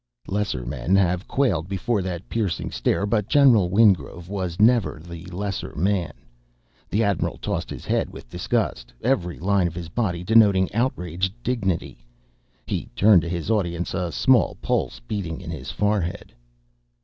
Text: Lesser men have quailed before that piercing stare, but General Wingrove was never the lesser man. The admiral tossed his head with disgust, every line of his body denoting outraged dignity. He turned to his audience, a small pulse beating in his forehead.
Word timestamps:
Lesser 0.27 0.65
men 0.65 0.95
have 0.95 1.27
quailed 1.27 1.67
before 1.69 2.01
that 2.01 2.27
piercing 2.27 2.71
stare, 2.71 3.05
but 3.05 3.27
General 3.29 3.69
Wingrove 3.69 4.29
was 4.29 4.59
never 4.59 4.99
the 4.99 5.25
lesser 5.25 5.75
man. 5.75 6.11
The 6.89 7.03
admiral 7.03 7.37
tossed 7.37 7.69
his 7.69 7.85
head 7.85 8.09
with 8.09 8.27
disgust, 8.27 8.91
every 9.03 9.37
line 9.37 9.67
of 9.67 9.75
his 9.75 9.89
body 9.89 10.23
denoting 10.23 10.73
outraged 10.73 11.33
dignity. 11.43 12.03
He 12.65 12.89
turned 12.95 13.21
to 13.21 13.29
his 13.29 13.51
audience, 13.51 13.93
a 13.93 14.11
small 14.11 14.57
pulse 14.59 14.99
beating 15.01 15.39
in 15.39 15.51
his 15.51 15.69
forehead. 15.69 16.33